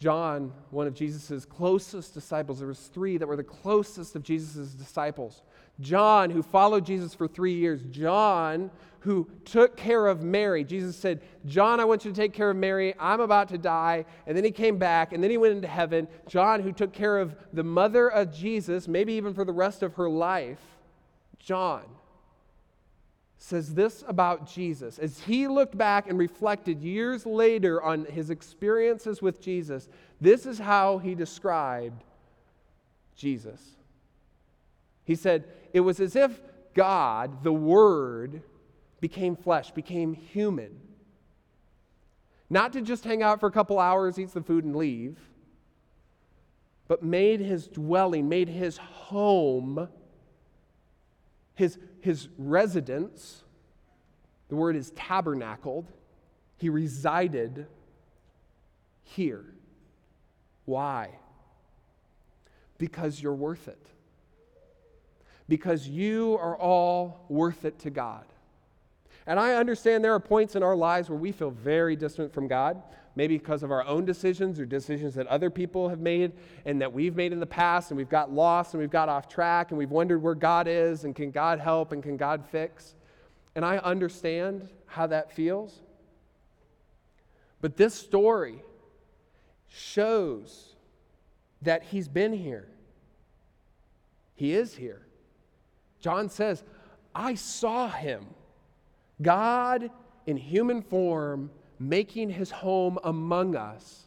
[0.00, 4.72] John, one of Jesus' closest disciples, there was three that were the closest of Jesus'
[4.72, 5.42] disciples.
[5.80, 7.82] John, who followed Jesus for three years.
[7.90, 10.62] John, who took care of Mary.
[10.62, 12.94] Jesus said, John, I want you to take care of Mary.
[13.00, 14.04] I'm about to die.
[14.26, 16.06] And then he came back, and then he went into heaven.
[16.28, 19.94] John, who took care of the mother of Jesus, maybe even for the rest of
[19.94, 20.60] her life.
[21.40, 21.82] John
[23.38, 25.00] says this about Jesus.
[25.00, 29.88] As he looked back and reflected years later on his experiences with Jesus,
[30.20, 32.04] this is how he described
[33.16, 33.60] Jesus.
[35.04, 36.40] He said, It was as if
[36.74, 38.42] God, the Word,
[39.00, 40.80] became flesh, became human.
[42.50, 45.18] Not to just hang out for a couple hours, eat some food, and leave,
[46.88, 49.88] but made his dwelling, made his home
[51.54, 53.44] his, his residence,
[54.48, 55.90] the word is tabernacled,
[56.56, 57.66] he resided
[59.02, 59.44] here.
[60.64, 61.10] Why?
[62.78, 63.86] Because you're worth it.
[65.52, 68.24] Because you are all worth it to God.
[69.26, 72.48] And I understand there are points in our lives where we feel very distant from
[72.48, 72.82] God,
[73.16, 76.32] maybe because of our own decisions or decisions that other people have made
[76.64, 79.28] and that we've made in the past, and we've got lost and we've got off
[79.28, 82.94] track and we've wondered where God is and can God help and can God fix.
[83.54, 85.82] And I understand how that feels.
[87.60, 88.62] But this story
[89.68, 90.76] shows
[91.60, 92.68] that He's been here,
[94.34, 95.02] He is here.
[96.02, 96.62] John says,
[97.14, 98.26] I saw Him.
[99.22, 99.90] God
[100.26, 104.06] in human form making his home among us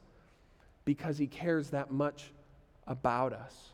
[0.86, 2.32] because he cares that much
[2.88, 3.72] about us.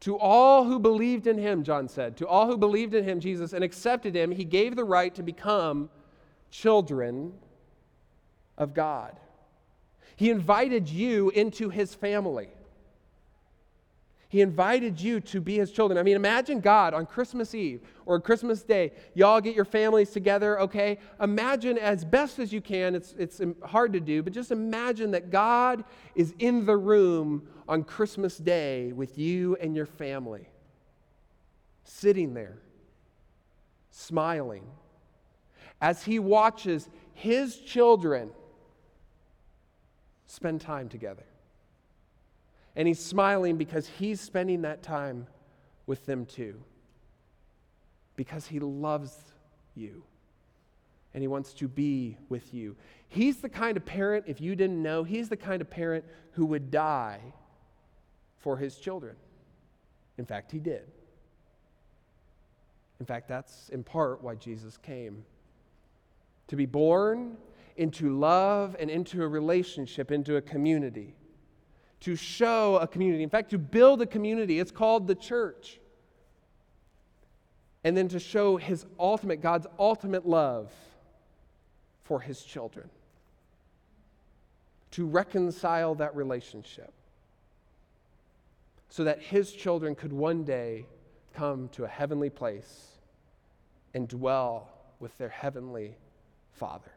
[0.00, 3.54] To all who believed in him, John said, to all who believed in him, Jesus,
[3.54, 5.88] and accepted him, he gave the right to become
[6.50, 7.32] children
[8.58, 9.18] of God.
[10.16, 12.48] He invited you into his family.
[14.34, 15.96] He invited you to be his children.
[15.96, 18.90] I mean, imagine God on Christmas Eve or Christmas Day.
[19.14, 20.98] Y'all get your families together, okay?
[21.20, 25.30] Imagine as best as you can, it's, it's hard to do, but just imagine that
[25.30, 25.84] God
[26.16, 30.48] is in the room on Christmas Day with you and your family,
[31.84, 32.58] sitting there,
[33.92, 34.64] smiling,
[35.80, 38.30] as he watches his children
[40.26, 41.22] spend time together.
[42.76, 45.26] And he's smiling because he's spending that time
[45.86, 46.60] with them too.
[48.16, 49.16] Because he loves
[49.74, 50.02] you
[51.12, 52.76] and he wants to be with you.
[53.08, 56.46] He's the kind of parent, if you didn't know, he's the kind of parent who
[56.46, 57.20] would die
[58.38, 59.14] for his children.
[60.18, 60.82] In fact, he did.
[62.98, 65.24] In fact, that's in part why Jesus came
[66.48, 67.36] to be born
[67.76, 71.14] into love and into a relationship, into a community
[72.04, 73.22] to show a community.
[73.22, 75.80] In fact, to build a community, it's called the church.
[77.82, 80.70] And then to show his ultimate, God's ultimate love
[82.02, 82.90] for his children.
[84.92, 86.92] To reconcile that relationship
[88.90, 90.84] so that his children could one day
[91.34, 92.88] come to a heavenly place
[93.94, 94.68] and dwell
[95.00, 95.96] with their heavenly
[96.52, 96.93] Father.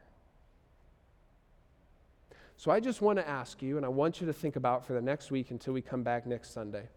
[2.58, 4.94] So I just want to ask you, and I want you to think about for
[4.94, 6.90] the next week until we come back next Sunday.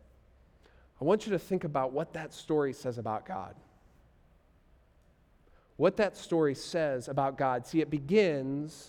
[1.01, 3.55] I want you to think about what that story says about God.
[5.77, 7.67] What that story says about God.
[7.67, 8.89] See, it begins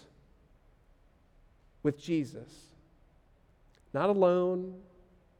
[1.84, 2.52] with Jesus.
[3.94, 4.76] Not alone,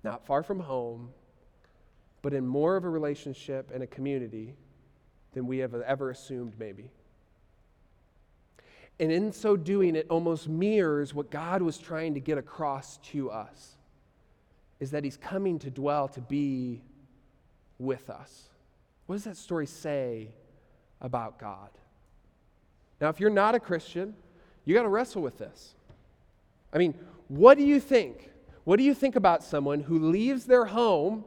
[0.04, 1.10] not far from home,
[2.22, 4.56] but in more of a relationship and a community
[5.34, 6.90] than we have ever assumed, maybe.
[9.02, 13.32] And in so doing, it almost mirrors what God was trying to get across to
[13.32, 13.78] us
[14.80, 16.84] is that He's coming to dwell, to be
[17.80, 18.44] with us.
[19.08, 20.30] What does that story say
[21.02, 21.70] about God?
[23.02, 24.14] Now, if you're not a Christian,
[24.66, 25.74] you got to wrestle with this.
[26.72, 26.94] I mean,
[27.28, 28.30] what do you think?
[28.66, 31.26] What do you think about someone who leaves their home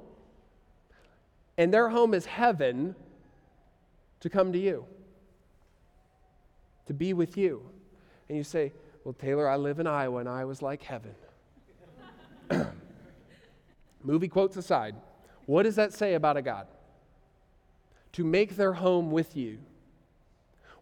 [1.59, 2.95] and their home is heaven
[4.21, 4.87] to come to you?
[6.87, 7.63] To be with you.
[8.29, 8.73] And you say,
[9.05, 11.15] Well, Taylor, I live in Iowa and Iowa's like heaven.
[14.05, 14.95] movie quotes aside,
[15.47, 16.67] what does that say about a God?
[18.13, 19.59] To make their home with you.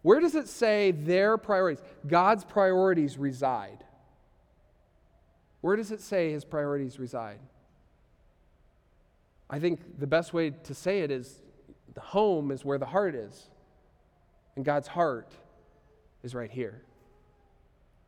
[0.01, 3.83] Where does it say their priorities, God's priorities reside?
[5.61, 7.39] Where does it say his priorities reside?
[9.49, 11.41] I think the best way to say it is
[11.93, 13.49] the home is where the heart is.
[14.55, 15.31] And God's heart
[16.23, 16.81] is right here.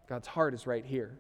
[0.08, 1.18] God's heart is right here.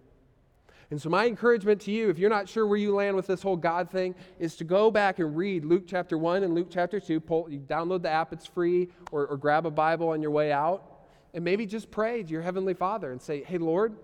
[0.91, 3.41] And so, my encouragement to you, if you're not sure where you land with this
[3.41, 6.99] whole God thing, is to go back and read Luke chapter 1 and Luke chapter
[6.99, 7.19] 2.
[7.19, 10.51] Pull, you download the app, it's free, or, or grab a Bible on your way
[10.51, 10.83] out.
[11.33, 13.95] And maybe just pray to your Heavenly Father and say, Hey, Lord,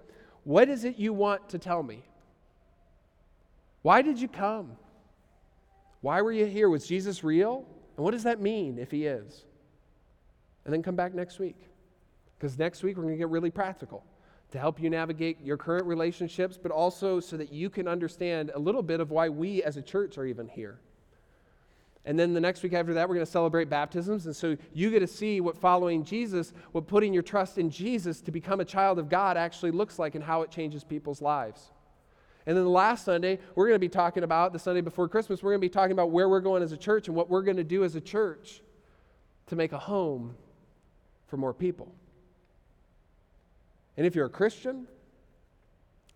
[0.43, 2.03] what is it you want to tell me?
[3.83, 4.71] Why did you come?
[6.01, 6.67] Why were you here?
[6.67, 7.65] Was Jesus real?
[7.95, 9.45] And what does that mean if he is?
[10.65, 11.57] And then come back next week.
[12.41, 14.03] Because next week we're going to get really practical
[14.49, 18.59] to help you navigate your current relationships, but also so that you can understand a
[18.59, 20.79] little bit of why we as a church are even here.
[22.03, 24.25] And then the next week after that, we're going to celebrate baptisms.
[24.25, 28.21] And so you get to see what following Jesus, what putting your trust in Jesus
[28.21, 31.69] to become a child of God actually looks like and how it changes people's lives.
[32.47, 35.43] And then the last Sunday, we're going to be talking about, the Sunday before Christmas,
[35.43, 37.43] we're going to be talking about where we're going as a church and what we're
[37.43, 38.63] going to do as a church
[39.45, 40.35] to make a home
[41.27, 41.93] for more people.
[43.97, 44.87] And if you're a Christian,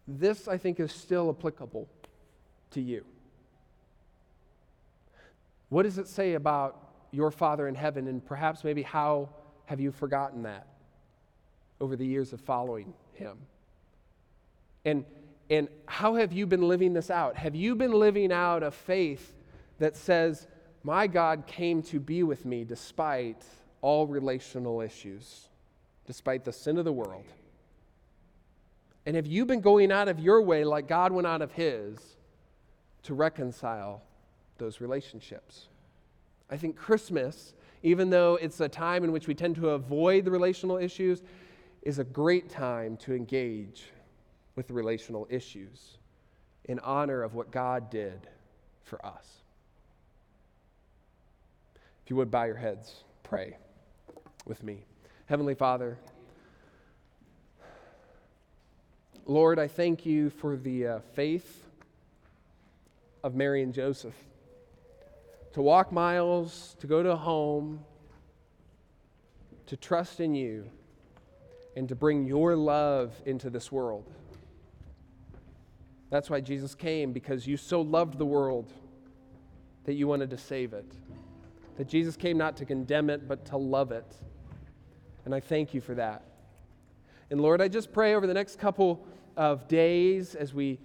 [0.07, 1.87] this I think is still applicable
[2.71, 3.05] to you.
[5.69, 9.29] What does it say about your Father in heaven, and perhaps maybe how
[9.65, 10.67] have you forgotten that
[11.81, 13.37] over the years of following Him?
[14.83, 15.05] And,
[15.49, 17.35] and how have you been living this out?
[17.35, 19.33] Have you been living out a faith
[19.79, 20.47] that says,
[20.83, 23.43] My God came to be with me despite
[23.81, 25.47] all relational issues,
[26.05, 27.25] despite the sin of the world?
[29.05, 31.97] And have you been going out of your way like God went out of his
[33.03, 34.01] to reconcile
[34.57, 35.67] those relationships?
[36.49, 37.53] I think Christmas,
[37.83, 41.21] even though it's a time in which we tend to avoid the relational issues,
[41.83, 43.85] is a great time to engage
[44.55, 45.97] with the relational issues
[46.65, 48.27] in honor of what God did
[48.83, 49.41] for us.
[52.03, 53.57] If you would bow your heads, pray
[54.45, 54.85] with me.
[55.27, 55.97] Heavenly Father,
[59.27, 61.63] Lord, I thank you for the uh, faith
[63.23, 64.13] of Mary and Joseph
[65.53, 67.79] to walk miles, to go to home,
[69.65, 70.69] to trust in you,
[71.75, 74.05] and to bring your love into this world.
[76.11, 78.71] That's why Jesus came, because you so loved the world
[79.85, 80.91] that you wanted to save it.
[81.77, 84.13] That Jesus came not to condemn it, but to love it.
[85.23, 86.23] And I thank you for that.
[87.29, 89.05] And Lord, I just pray over the next couple
[89.35, 90.79] of days as we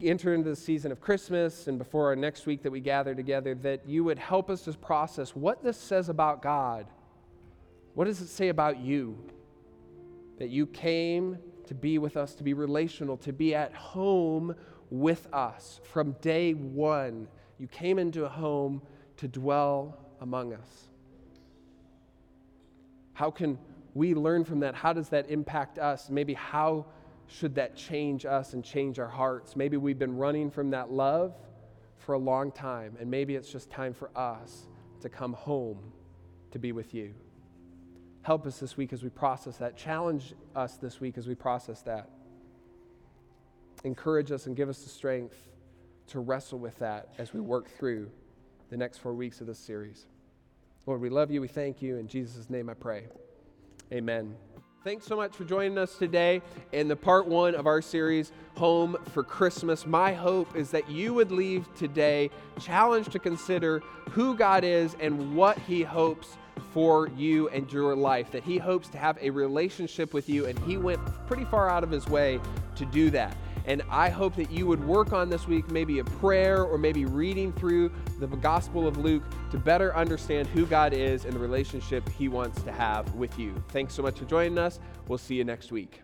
[0.00, 3.54] enter into the season of Christmas and before our next week that we gather together,
[3.54, 6.86] that you would help us to process what this says about God.
[7.94, 9.16] What does it say about you?
[10.38, 14.54] That you came to be with us, to be relational, to be at home
[14.90, 17.28] with us from day one.
[17.58, 18.82] You came into a home
[19.18, 20.88] to dwell among us.
[23.12, 23.58] How can
[23.94, 24.74] we learn from that?
[24.74, 26.10] How does that impact us?
[26.10, 26.86] Maybe how
[27.26, 29.56] should that change us and change our hearts?
[29.56, 31.34] Maybe we've been running from that love
[31.96, 34.66] for a long time, and maybe it's just time for us
[35.00, 35.78] to come home
[36.50, 37.14] to be with you.
[38.22, 39.76] Help us this week as we process that.
[39.76, 42.10] Challenge us this week as we process that.
[43.84, 45.36] Encourage us and give us the strength
[46.06, 48.10] to wrestle with that as we work through
[48.70, 50.06] the next four weeks of this series.
[50.86, 51.40] Lord, we love you.
[51.40, 51.96] We thank you.
[51.96, 53.08] In Jesus' name I pray.
[53.92, 54.34] Amen.
[54.82, 58.96] Thanks so much for joining us today in the part one of our series, Home
[59.12, 59.86] for Christmas.
[59.86, 62.30] My hope is that you would leave today
[62.60, 63.80] challenged to consider
[64.10, 66.36] who God is and what He hopes
[66.72, 68.30] for you and your life.
[68.30, 71.82] That He hopes to have a relationship with you, and He went pretty far out
[71.82, 72.38] of His way
[72.76, 73.34] to do that.
[73.66, 77.04] And I hope that you would work on this week maybe a prayer or maybe
[77.06, 77.90] reading through
[78.20, 82.62] the Gospel of Luke to better understand who God is and the relationship He wants
[82.62, 83.54] to have with you.
[83.68, 84.80] Thanks so much for joining us.
[85.08, 86.02] We'll see you next week.